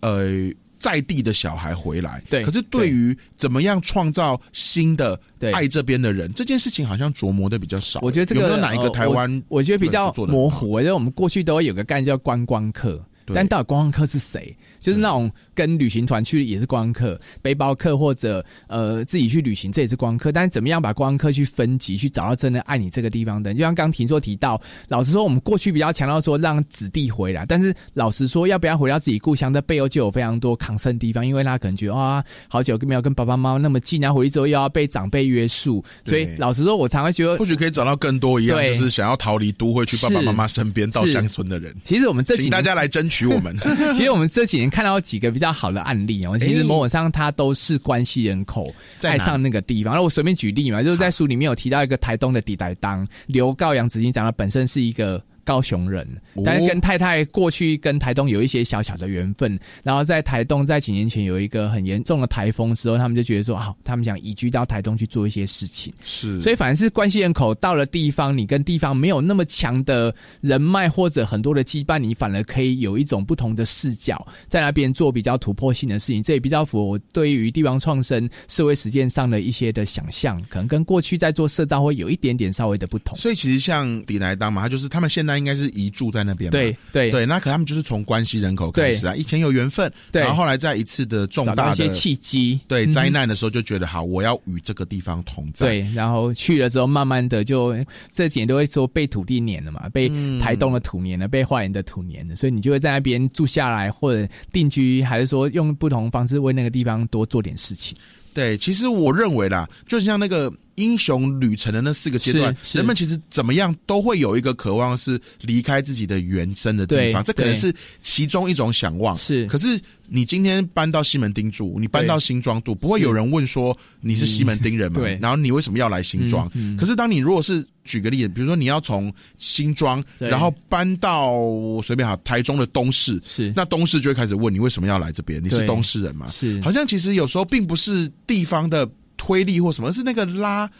[0.00, 0.50] 呃。
[0.82, 5.18] 在地的小孩回来，对可是对于怎么样创造新的
[5.52, 8.00] 爱这边的人，这件事情好像琢磨的比较少。
[8.02, 10.68] 我觉得这个有没有哪一个呃台湾我，我觉得比较模糊。
[10.68, 14.54] 我觉得我们过去都会有个概念叫观光客，对但到底观光客是谁？
[14.80, 20.32] 就是那种跟旅行团去也是观光客，背包客或者呃自己去旅行，这也是观光客。
[20.32, 23.56] 但是怎么样把观光客去分级，去找到真的爱你这个地方的人？
[23.56, 41.72] 就像刚提说提到，老实说，我们过去比较强调说让子弟回来，但是老实说，要不要回到自己故乡的背后，就有非常多抗胜地方，因为他可能觉得啊，好久没有跟爸爸妈妈那么近，然后回去之后又要被长辈约束，所以老实说，我常会觉得或许可以找到更多一样，就是想要逃离都会去爸爸妈妈身边到乡村的人。
[41.84, 43.56] 其实我们这几请大家来争取我们。
[43.94, 49.94] 其实我们这几年看到几个比较好的案例哦，其实某种上它都是关系人口在上那个地方。
[49.94, 55.22] 那我随便举例嘛，就是在书里面有提到一个台东的底台当刘告阳子金长的本身是一个。
[55.44, 56.42] 高雄人，哦。
[56.44, 83.16] 但是跟太太过去跟台东有一些小小的缘分，然后在台东在几年前有一个很严重的台风时候，他们就觉得说好，他们想移居到台东去做一些事情，是，所以反而是关系人口到了地方，你跟地方没有那么强的人脉或者很多的羁绊，你反而可以有一种不同的视角，在那边做比较突破性的事情，这也比较符合我对于地方创生社会实践上的一些的想象，可能跟过去在做社造会有一点点稍微的不同。
[83.16, 86.52] 所以其实像底来当嘛，他就是他们现在应该是移住在那边嘛。
[86.52, 95.68] 对对对，那可他们就是从关系人口开始啊，以前有缘分，然后后来在一次的重大一些契机，对灾难的时候就觉得好，我要与这个地方同在。
[95.68, 97.76] 对，然后去了之后，慢慢的就
[98.12, 107.96] 这几年都会说被土地碾了嘛，被嗯台东的土碾了，被花莲的土碾了，所以你就会在那边住下来，或者定居，还是说用不同方式为那个地方多做点事情。
[108.34, 119.16] 对，其实我认为啦，就像那个英雄旅程的那四个阶段，人们其实怎么样都会有一个渴望是离开自己的原生的地方，这可能是其中一种想望。
[119.16, 125.00] 是，可是你今天搬到西门町住，你搬到新庄住，不会有人问说你是西门町人吗？
[125.00, 125.18] 对。
[125.20, 126.46] 然后你为什么要来新庄？
[126.54, 126.76] 嗯嗯。
[126.76, 131.34] 可是当你如果是举个例子，比如说你要从新庄，然后搬到
[131.82, 135.42] 随便哈台中的东市，是那东市就会开始问你为什么要来这边？
[135.42, 136.26] 你是东市人吗？
[136.28, 140.70] 是好像其实有时候并不是地方的推力或什么，而是那个拉，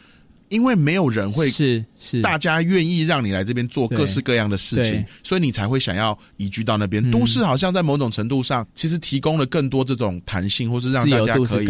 [0.52, 7.02] 因为没有人会是是大家愿意让你来这边做各式各样的事情，所以你才会想要移居到那边。
[7.02, 11.68] 嗯都市好像在某种程度上，其实提供了更多这种弹性，或是让大家可以。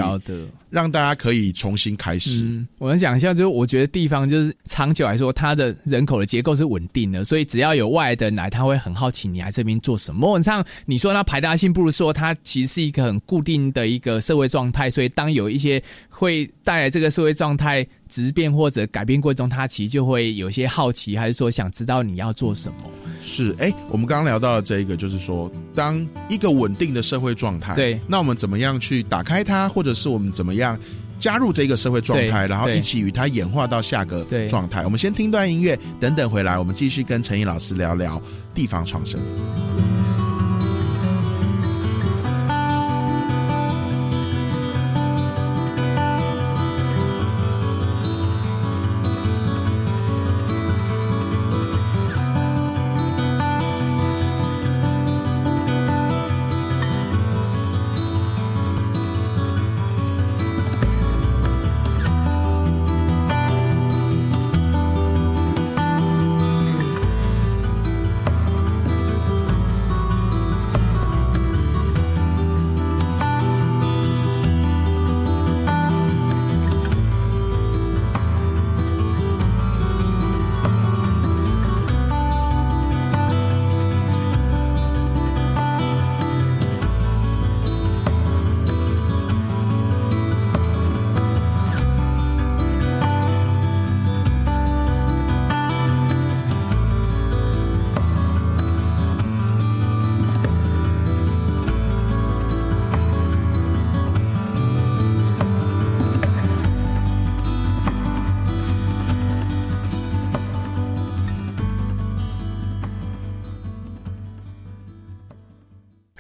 [0.73, 2.41] 让大家可以重新开始。
[2.45, 10.21] 嗯，我们讲一下，就是我觉得地方就是长久来说，它的人口的结构是稳定的，所以只要有外来的人来，他会很好奇你来这边做什么。
[10.23, 17.87] 某种上，你说它排他性，不如说它其实是一个很固定的一个社会状态，所以当有一些会带来这个社会状态。
[18.13, 22.77] 质变或者改变过程中，他其实就会有些好奇，还是说想知道你要做什么。
[23.25, 30.79] 是，哎，我们刚刚聊到了这一个，就是说，当一个稳定的社会状态，对，那我们怎么样去打开它，或者是我们怎么样
[31.19, 34.85] 加入这个社会状态，然后一起与它演化到下个状态。
[34.85, 38.21] 我们先听段音乐，等等回来，我们继续跟陈毅老师聊聊
[38.55, 39.19] 地方创生。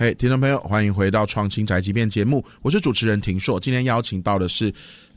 [0.02, 3.60] 嘿，听众朋友，欢迎回到《创新宅急便》节目，我是主持人庭硕。
[3.60, 4.74] 今天邀请到的是，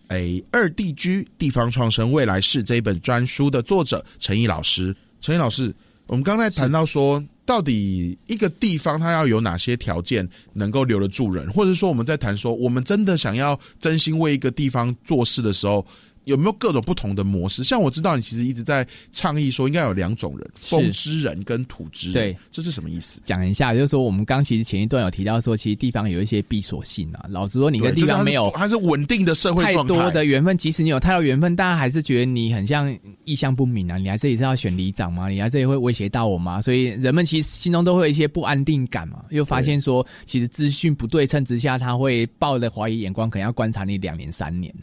[0.10, 4.96] 诶，二地居地方创生未来式这一本专书的作者陈毅老师。
[5.22, 5.74] 陈毅老师，
[6.06, 15.84] 我们刚才谈到说，到底一个地方它要有哪些条件能够留得住人，或者说我们在谈说，我们真的想要真心为一个地方做事的时候。
[16.26, 17.64] 有没有各种不同的模式？
[17.64, 22.14] 像我知道你其实一直在倡议说，应该有两种人：风之人跟土之人。
[22.14, 23.22] 对，这是什么意思？
[23.24, 27.26] 讲一下，就是说我们刚其实前一段有提到说，其实地方有一些闭锁性啊。
[27.30, 33.98] 老实说，你跟地方没有还是稳定的社会太多的缘分，即使你有太多缘分，大家还是觉得你很像意向不明啊。
[33.98, 35.30] 你来这里是要选里长吗？
[35.30, 36.62] 你来这里会威胁到我吗？
[36.62, 39.24] 所以人们其实心中都会有一些不安定感嘛。
[39.30, 44.74] 又发现说，其实资讯不对称之下，他会抱着怀疑眼光，可能要观察你两年三年。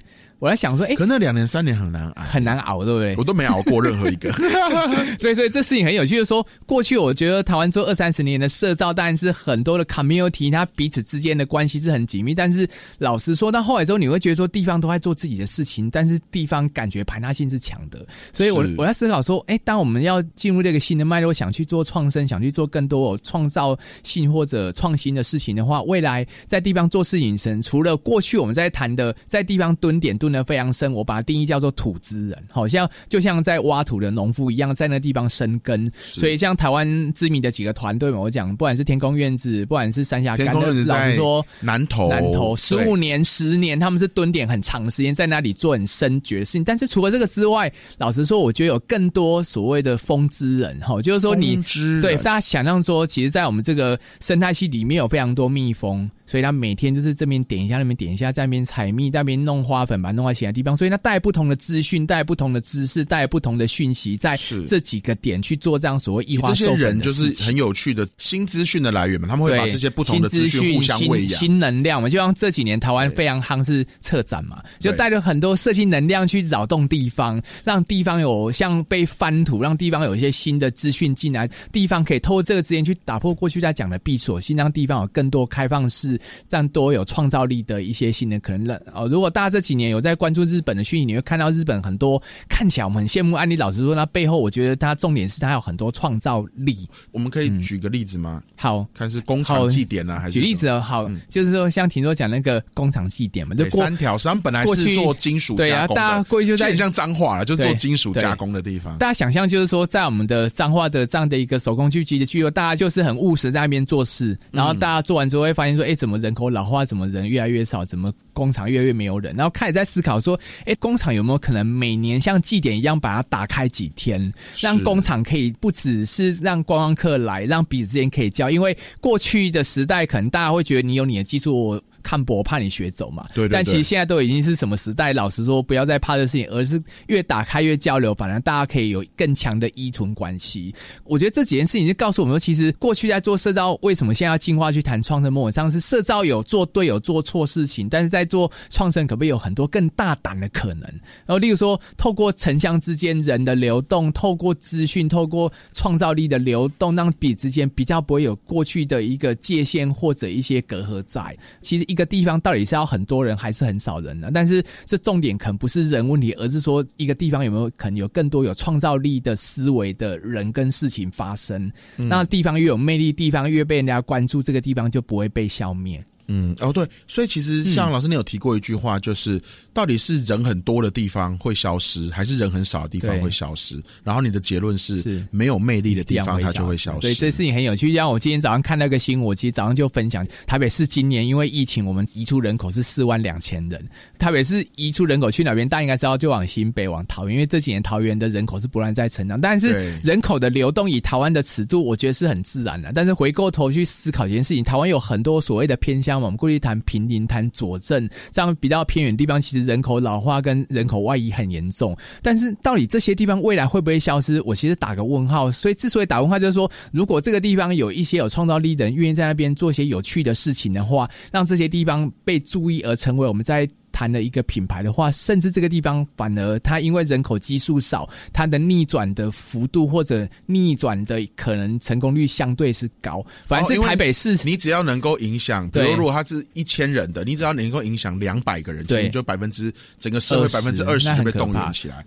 [0.42, 3.14] 我在想说，哎，可那两年三年很难熬，很难熬，对不对？
[3.16, 4.32] 我都没熬过任何一个。
[5.20, 12.34] 对，所以这事情很有趣，就是说，过去我觉得台湾做二三十年的社造，当然是很多的 community，它彼此之间的关系是很紧密。
[12.34, 18.04] 但是老实说，到后来之后，你会觉得说，地方都在做自己的事情，但是地方感觉排他性是强的。
[18.32, 30.31] 所以我我在思考说，哎，当我们要进入这个新的脉络，想去做创生，想去做更多创造性或者创新的事情的话，未来在地方做事情时，除了过去我们在谈的在地方蹲点蹲。
[30.32, 35.90] 的非常深，我把它定义叫做土之人，好像就像在挖土的农夫一样，在那地方生根。
[36.00, 46.64] 所以像台湾知名的几个团队嘛，我讲，不管是天空院子，不管是三峡，天空院子老实说南投，南投十五年、十年，他们是蹲点很长时间，在那里做很深掘的事情。
[46.64, 51.60] 但是除了这个之外，老实说，我觉得有更多所谓的风之人，哈，就是说你
[52.00, 56.10] 对大家想象说，其实，在我们这个生态系里面有非常多蜜蜂。
[56.24, 60.76] 所以他每天就是这边点一下，那边点一下，在那边采蜜，在那边弄花粉，把它弄到其他地方。
[60.76, 66.48] 所以他带不同的资讯，带不同的知识，带不同的讯息，在这几个点去做这样所谓异化。
[66.48, 72.08] 这些人就是很有趣的新资讯的来源嘛，他们会把这些不同的资讯互相喂养，新能量嘛。
[72.08, 86.20] 就像这几年台湾非常夯是策展嘛，就带着很多设计能量去扰动地方，让地方有像被翻土，让地方有一些新的资讯进来，地方可以透过这个资源去打破过去在讲的闭锁性，让地方有更多开放式。
[86.48, 89.08] 这样多有创造力的一些新的可能哦。
[89.08, 93.36] 如果大家这几年有在关注日本的讯息，你会看到日本很多看起来我们很羡慕。
[93.36, 96.88] 安妮老师说，那背后我觉得他重点是他有很多创造力。
[97.10, 98.42] 我们可以举个例子吗？
[98.56, 100.80] 好，看是工厂祭典呢，还是举例子哦？
[100.80, 108.96] 好，就是说像婷说讲那个工厂祭典嘛，就三条，实际上本来是做金属对啊，大家过去就在像脏话了，就做金属加工的地方。
[108.98, 116.42] 大家想象就是说，在我们的脏话的这样的一个手工聚集的区域，大家就是很务实在那边做事，然后大家做完之后会发现说，哎，怎么人口？
[116.52, 117.82] 老化怎么人越来越少？
[117.82, 119.34] 怎么工厂越来越没有人？
[119.34, 128.48] 然后开始在思考说：，哎，工厂有没有可能每年像祭典一样把它打开几天，让工厂可以不只是让观光客来，让彼此之间可以交？
[128.48, 131.82] 因为过去的时代，可能大家会觉得你有你的技术，我。
[132.02, 133.26] 看博，怕你学走嘛。
[133.34, 135.12] 对对对但其实现在都已经是什么时代？
[135.12, 140.74] 老实说，不要再怕这事情，而是越打开越交流，反而大家可以有更强的依存关系。
[141.04, 145.52] 我觉得这几件事情就告诉我们说，其实过去在做社招，为什么现在要进化去谈创生梦？
[145.52, 150.82] 上是社招有做对有做错事情，但是在做创生可不可以有很多更大胆的可能？
[151.26, 161.36] 然后，例如说，透过城乡之间人的流动，透过资讯，透过创造力的流动，让彼此之间比较不会有过去的一个界限或者一些隔阂在。
[161.60, 164.30] 其实一个地方到底是要很多人还是很少人呢？
[164.32, 171.70] 但是这重点可能不是人问题，而是说一个地方有没有可能有更多有创造力的思维的人跟事情发生。
[171.98, 176.02] 嗯那地方越有魅力，地方越被人家关注，这个地方就不会被消灭。
[176.26, 179.40] 嗯，哦对，所以其实像老师你有提过一句话，就是、
[179.72, 183.82] 到底是人很多的地方会消失，还是人很少的地方会消失？
[184.04, 187.00] 然后你的结论是是没有魅力的地地方它就会消失。
[187.00, 187.92] 对，这事情很有趣。
[187.94, 193.82] 像我今天早上看到一个新闻，我其实早上就分享，台北市今年因为疫情，我们移出人口是四万两千人。
[194.18, 195.68] 台北市移出人口去哪边？
[195.68, 199.40] 大家应该知道，就往新北、往桃园，因为这几年桃园的人口是不断在成长。
[199.40, 202.92] 但是人口的流动以台湾的尺度，我觉得是很自然的。
[202.94, 211.96] 但是回过头去思考一件事情，台湾有很多所谓的偏我们过去谈平林、谈佐证，这样比较偏远地方，其实人口老化跟人口外移很严重。
[212.22, 214.40] 但是到底这些地方未来会不会消失？
[214.44, 215.50] 我其实打个问号。
[215.50, 223.68] 所以之所以打问号，就是说，如果这个地方有一些有创造力的人愿意在那边做一些有趣的事情的话，让这些地方被注意而成为我们在。
[224.02, 233.24] 谈的一个品牌的话，甚至这个地方反而它因为人口基数少，它的逆转的幅度或者逆转的可能成功率相对是高。
[233.46, 242.04] 反而是台北市，你只要能够影响，比如如果它是一千人的，你只要能够影响两百个人，其对实就百分之整个社会百分之二十那就被动员起来。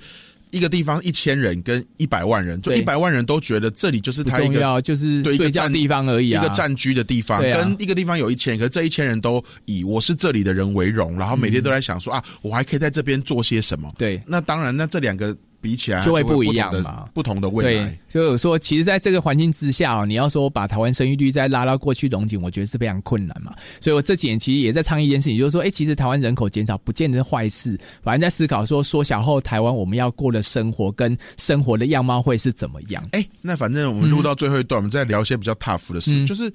[0.55, 2.79] 一个地方一千人跟一百万人，就对。
[2.79, 13.91] 一百万人都觉得这里就是不他一个要，就是对一个占睡觉地方而已啊，一个占居的地方，跟一个地方有一千人，可是这一千人都以我是这里的人为荣，然后每天都在想说、啊，我还可以在这边做些什么。
[13.97, 23.51] 对，那当然，那这两个比起来就会不不一样嘛不同的未对来。，所以我说，其实在这个环境之下哦，你要说把台湾生育率再拉到过去龙井，我觉得是非常困难嘛。
[23.81, 33.03] 所以我这几年其实也在倡议一件事情，就是说，哎，其实台湾人口减少不见得是坏事，反正在思考说，缩小后台湾我们要过的生活跟生活的样貌会是怎么样。
[33.13, 36.53] 哎、那反正我们录到最后一段，我们再聊一些比较 tough 的事，嗯就是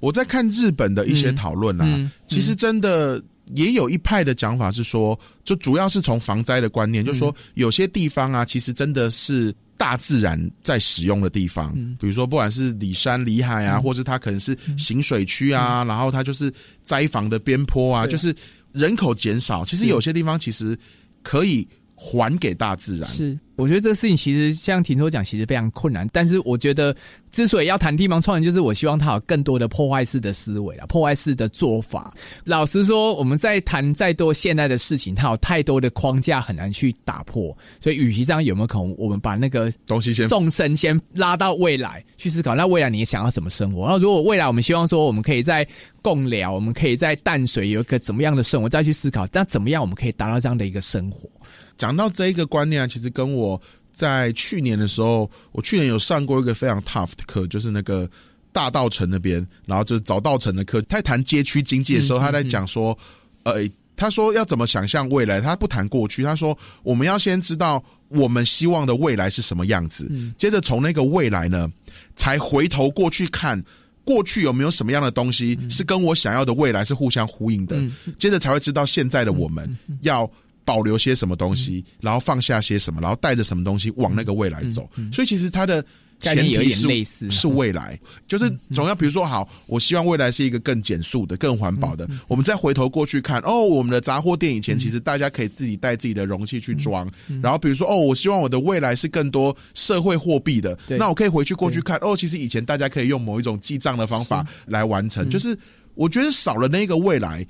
[0.00, 3.22] 我在看日本的一些讨论啊，其实真的。
[3.54, 11.96] 也有一派的讲法是说，就主要是从防灾的观念，就是说有些地方啊，其实真的是大自然在使用的地方，嗯。
[12.00, 16.52] 比如说不管是里山里海啊，或是它可能是行水区啊，然后它就是
[16.84, 18.34] 灾防的边坡啊，嗯就是
[18.72, 20.78] 人口减少，其实有些地方其实
[21.22, 23.08] 可以还给大自然。
[23.08, 26.08] 是，我觉得这个事情其实像婷说讲，其实非常困难。
[26.12, 26.94] 但是我觉得，
[27.32, 32.14] 之所以要谈地方创生，就是我希望他有更多的破坏式的思维啊，破坏式的做法。
[32.44, 37.56] 老实说，我们在谈再多现代的事情，它有太多的框架很难去打破。
[37.80, 42.54] 所以，与其这样，有没有可能我们把那个东西先纵深先拉到未来去思考？
[42.54, 43.82] 那未来你想要什么生活？
[43.82, 45.66] 然后，如果未来我们希望说，我们可以在
[46.00, 51.28] 共聊，我们可以在淡水有一个怎么样的生活，再去思考，那怎么样我们可以达到这样的一个生活？
[51.76, 53.47] 讲到这一个观念啊，其实跟我
[53.92, 58.08] 在去年的时候，我去年有上过一个非常 tough 的课，就是那个
[58.52, 60.80] 大道城那边，然后就是早稻城的课。
[60.82, 62.96] 他在谈街区经济的时候，嗯他在讲说，
[63.44, 71.70] 呃，他说要怎么想象未来，他不谈过去，他说我们要先知道我们希望的未来是什么样子，嗯接着从那个未来呢，
[72.16, 73.62] 才回头过去看。
[74.04, 77.76] 过去有没有什么样的东西是跟我想要的未来是互相呼应的？
[77.76, 80.24] 嗯接着才会知道现在的我们要
[80.68, 84.86] 保留些什么东西，然后放下些什么，然后带着什么东西往那个未来走。
[85.10, 85.82] 所以其实它的
[86.20, 92.06] 前提是类似是未来，就是总要比如说好，我希望未来是一个更减速的、更环保的。
[92.26, 105.58] 我们再回头过去看，哦，我们的杂货店以前其实大家可以自己带自己的容器去装，然后比如说哦，我希望我的未来是更多社会货币的，那我可以回去过去看，哦，其实以前大家可以用某一种记账的方法来完成，就是
[105.94, 107.46] 我觉得少了那个未来。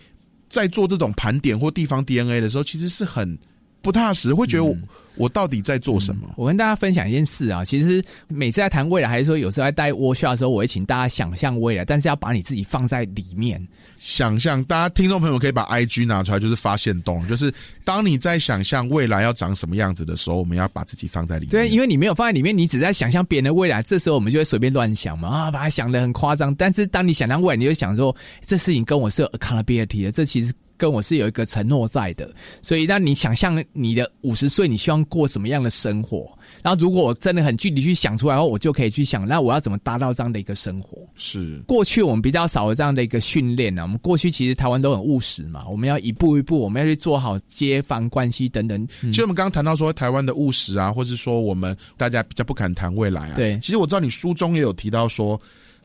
[0.48, 3.38] 在做这种盘点或地方 DNA 的时候，其实是很
[3.88, 4.76] 不踏实，会觉得我、
[5.16, 6.28] 我到底在做什么？
[6.36, 13.66] 我跟大家分享一件事啊，其实每次在谈未来，还是说有时候在带 workshop 的时候，我会请大家想象未来，但是要把你自己放在里面。
[13.96, 17.50] 想象，大家听众朋友可以把 IG 拿出来，就是发现动，就是
[17.82, 21.50] 当你在想象未来要长什么样子的时候，我们要把自己放在里面。
[21.50, 26.54] 对，因为你没有放在里面，你只在想象别人的未来，这时候我们就会随便乱想嘛，啊，把它想的很夸张。
[26.56, 32.32] 但是当你想象未来，你就想说，这事情跟我是有 accountability 的，这其实跟我是有一个承诺在的。
[32.62, 36.32] 所以，让你想象你的五十岁，你希望过什么样的生活？
[36.62, 40.98] 然后，如果我真的很具体去想出来后，我就可以去想，那我要怎么达到这样的一个生活？
[41.16, 43.82] 是过去我们比较少有这样的一个训练呢。
[43.82, 48.86] 我们过去其实台湾都很务实嘛，我们要一步一步，我们要去做好街坊关系等等。
[49.02, 53.34] 其实我们刚刚谈到说台湾的务实啊，或是说我们大家比较不敢谈未来啊。
[53.34, 55.40] 对，其实我知道你书中也有提到说。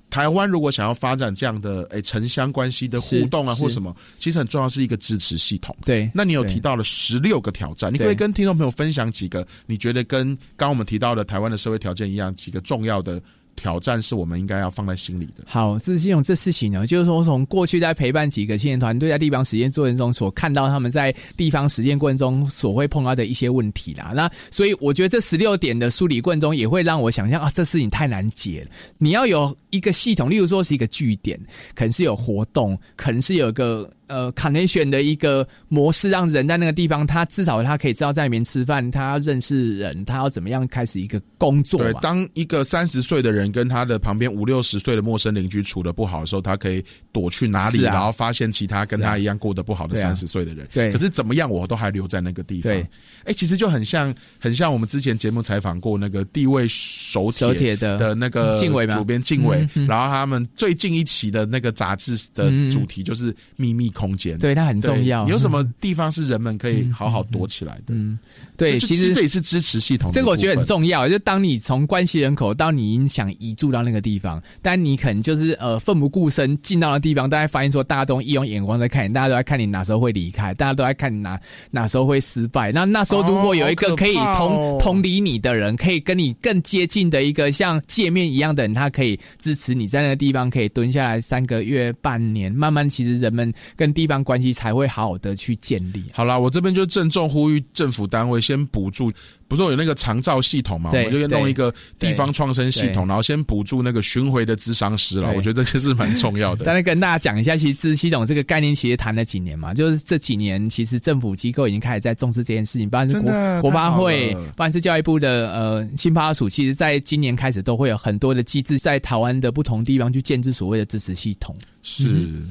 [0.10, 5.76] 台湾如果想要发展这样的诶城乡关系的互动啊，或什么，其实很重要是一个支持系统。
[5.86, 13.22] 对，那你有提到了十六个挑战，你可以跟听众朋友分享几个你觉得跟刚我们提到的台湾的社会条件一样，几个重要的。
[13.56, 15.43] 挑战是我们应该要放在心里的。
[15.45, 24.12] 好，这是用这事情呢，就是说从过去在陪伴几个青年团队在地方实践过程中所看到他们在地方实践过程中所会碰到的一些问题啦。
[24.16, 28.68] 那所以我觉得这十六点的梳理过程中，也会让我想象啊，这事情太难解了。
[28.97, 31.39] 你要有一个系统，例如说是一个据点，
[31.76, 33.89] 可能是有活动，可能是有个。
[34.08, 41.80] 呃，卡内选的一个模式，让人在那个地方，他至少他可以知道在里面吃饭，他要认识人，他要怎么样开始一个工作。
[41.80, 50.68] 对，当一个三十岁的人跟他的旁边五六十岁的陌生邻居处的不好的时候，他可以躲去哪里，然后发现其他跟他一样过得不好的三十岁的人。
[50.72, 52.72] 对，可是怎么样，我都还留在那个地方。
[52.72, 52.88] 对，
[53.26, 64.38] 哎，其实就很像，很像我们之前节目采访过那个地位手铁的的那个敬伟主编敬伟，然后他们最近一期的那个杂志的主题就是秘密空间。
[64.38, 64.84] 对，他很。
[64.84, 67.94] 重要，有什么地方是人们可以好好躲起来的？
[67.94, 68.20] 嗯，
[68.58, 70.12] 对，其实这也是支持系统。
[70.12, 71.08] 这个我觉得很重要。
[71.08, 81.39] 就当你从关系人口到你想移住到那个地方，但你可能就是呃奋不顾身进到的地方，大家发现说大家都一用眼光在看你，大家都在看你哪时候会离开，大家都在看你哪
[81.71, 82.73] 哪时候会失败。
[82.73, 94.73] 那那时候如果有一个可以同同理你的人，可以跟你更接近的一个像界面一样的人，他可以支持你在那个地方可以蹲下来三个月、半年，慢慢其实人们跟地方关系才。
[94.73, 96.03] 会好好的去建立。
[96.11, 99.11] 好啦，我这边就郑重呼吁政府单位先补助，
[99.48, 100.89] 不是有那个长照系统嘛？
[100.91, 105.32] 我们就弄一个地方创生系统，然后先补助那个巡回的咨商师了。
[105.34, 106.64] 我觉得这件事蛮重要的。
[106.66, 121.56] 但是跟大家讲一下，其实咨系统这个概念其实谈了几年嘛，就是这几年其实政府机构已经开始在重视这件事情，不管是国国发会，不管是教育部的呃新发署，其实在今年开始都会有很多的机制在台湾的不同地方去建置所谓的支持系统。
[121.84, 122.41] 是。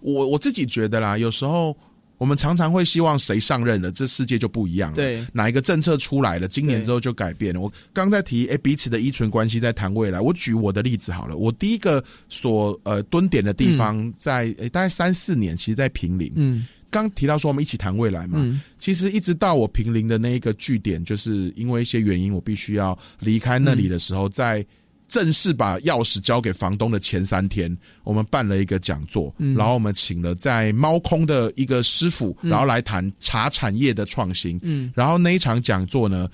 [0.00, 1.76] 我我自己觉得啦，有时候
[2.18, 4.96] 我们常常会希望谁上任了，这世界就不一样了。
[4.96, 7.60] 对，哪一个政策出来了，今年之后就改变了。
[7.60, 10.20] 我刚在提，哎，彼此的依存关系在谈未来。
[10.20, 16.32] 我举我的例子好了，我第一个所呃蹲点的地方在诶大概三四年，其实在平陵。
[16.34, 18.44] 嗯，刚提到说我们一起谈未来嘛，
[18.78, 24.66] 其实一直到我平陵的那一个据点，就是因为一些原因，我必须要离开那里的时候，在。
[25.08, 34.60] 正式把钥匙交给房东的前三天，我们办了一个讲座，然后我们请了在猫空的一个师傅，然后来谈茶产业的创新。
[34.62, 36.28] 嗯，然后那一场讲座呢，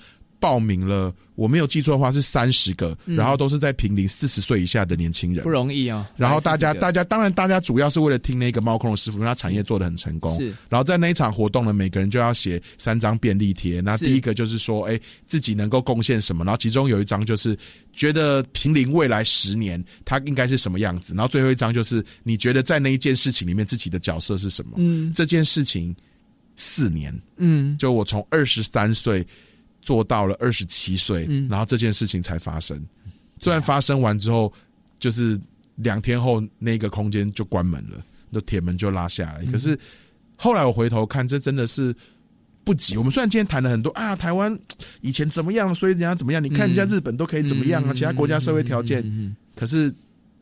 [0.45, 1.11] 报名了。
[1.33, 6.09] 我没有记错的话是三十个，然后都是在平林四十岁以下的年轻人，不容易啊。
[6.15, 10.33] 然后大家，大家当然大家主要是为了听那个猫空的师傅，因为他产业做的很成功。
[10.37, 10.53] 是。
[10.69, 13.81] 然后在那一场活动呢，每个人就要写三张便利贴。
[13.81, 16.45] 那第一个就是说，哎，自己能够贡献什么？
[16.45, 17.57] 然后其中有一张就是
[17.91, 21.13] 觉得平林未来十年他应该是什么样子。
[21.15, 24.75] 然后最后一张就是你觉得在那一件事情里面自己的角色是什么？
[24.77, 25.11] 嗯。
[25.13, 25.93] 这件事情
[26.55, 29.27] 四年，嗯，就我从二十三岁。
[29.85, 32.77] 做到了二十七岁，然后这件事情才发生。
[33.39, 34.51] 虽然发生完之后，
[34.97, 35.39] 就是
[35.75, 39.45] 两天后那个空间就关门了，那铁门就拉下来。
[39.45, 39.77] 可是
[40.35, 41.95] 后来我回头看，这真的是
[42.63, 42.97] 不急。
[42.97, 44.57] 我们虽然今天谈了很多啊，台湾
[45.01, 46.43] 以前怎么样，所以人家怎么样？
[46.43, 47.93] 你看人家日本都可以怎么样啊？
[47.93, 49.93] 其他国家社会条件，可是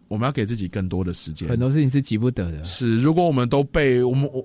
[0.07, 1.49] 我们要给自己更多的时间。
[1.49, 2.63] 很多事情是急不得的。
[2.63, 4.41] 是，如果我们都被我们我。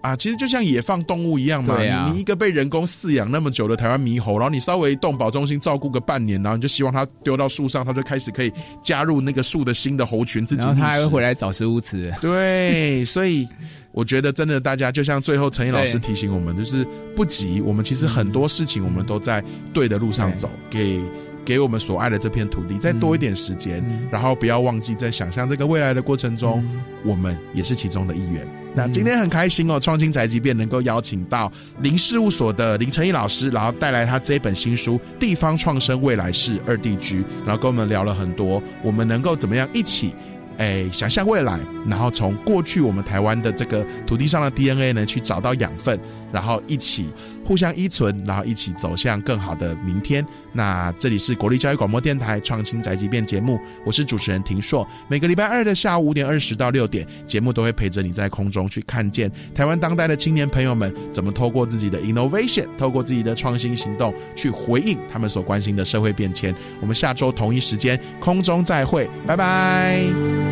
[0.00, 12.12] 啊，其实就像野放动物一样嘛，你你一个被人工饲养那么久的台湾猕猴，然后你稍微动保中心照顾个半年，然后你就希望它丢到树上，它就开始可以加入那个树的新的猴群，自己然后它还会回来找食物吃。
[12.20, 13.46] 对，所以
[13.92, 16.86] 我觉得真的，大家就像最后陈毅老师提醒我们，就是
[17.16, 19.42] 不急，我们其实很多事情我们都在
[19.72, 21.00] 对的路上走，给。
[21.48, 26.62] 给我们所爱的这片土地再多一点时间，然后不要忘记在想象这个未来的过程中，
[27.02, 28.46] 我们也是其中的一员。
[28.74, 40.12] 那今天很开心哦，创新宅急便能够邀请到林事务所的林成义老师，然后带来他这一本新书《地方创生未来式二地居》，然后跟我们聊了很多，我们能够怎么样一起。
[40.58, 45.98] 诶想象未来，然后从过去我们台湾的这个土地上的 DNA 呢，去找到养分，
[46.32, 47.08] 然后一起
[47.44, 50.26] 互相依存，然后一起走向更好的明天。
[50.52, 54.86] 那这里是国立教育广播电台创新宅急便节目，我是主持人婷硕。
[55.06, 66.52] 每个礼拜二的下午五点二十到六点，节目都会陪着你在空中去看见台湾当代的青年朋友们怎么透过自己的 innovation，透过自己的创新行动去回应他们所关心的社会变迁。
[66.80, 70.47] 我们下周同一时间空中再会，拜拜。